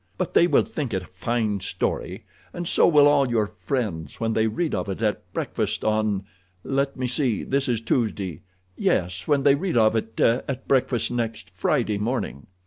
But 0.17 0.33
they 0.33 0.47
will 0.47 0.63
think 0.63 0.95
it 0.95 1.03
a 1.03 1.07
fine 1.07 1.59
story, 1.59 2.25
and 2.55 2.67
so 2.67 2.87
will 2.87 3.07
all 3.07 3.29
your 3.29 3.45
friends 3.45 4.19
when 4.19 4.33
they 4.33 4.47
read 4.47 4.73
of 4.73 4.89
it 4.89 4.99
at 5.03 5.31
breakfast 5.31 5.83
on—let 5.85 6.97
me 6.97 7.07
see, 7.07 7.43
this 7.43 7.69
is 7.69 7.81
Tuesday—yes, 7.81 9.27
when 9.27 9.43
they 9.43 9.53
read 9.53 9.77
of 9.77 9.95
it 9.95 10.19
at 10.19 10.67
breakfast 10.67 11.11
next 11.11 11.51
Friday 11.51 11.99
morning. 11.99 12.47